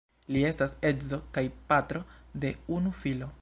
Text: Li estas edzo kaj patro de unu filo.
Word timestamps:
Li 0.35 0.39
estas 0.47 0.73
edzo 0.91 1.19
kaj 1.37 1.43
patro 1.73 2.03
de 2.47 2.53
unu 2.79 2.95
filo. 3.03 3.29